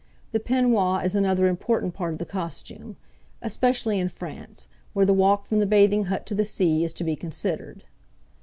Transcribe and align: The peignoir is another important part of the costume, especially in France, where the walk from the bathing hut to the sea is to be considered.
The 0.31 0.39
peignoir 0.39 1.05
is 1.05 1.15
another 1.15 1.45
important 1.45 1.93
part 1.93 2.11
of 2.13 2.17
the 2.17 2.25
costume, 2.25 2.97
especially 3.39 3.99
in 3.99 4.09
France, 4.09 4.67
where 4.93 5.05
the 5.05 5.13
walk 5.13 5.45
from 5.45 5.59
the 5.59 5.67
bathing 5.67 6.05
hut 6.05 6.25
to 6.25 6.33
the 6.33 6.43
sea 6.43 6.83
is 6.83 6.91
to 6.93 7.03
be 7.03 7.15
considered. 7.15 7.83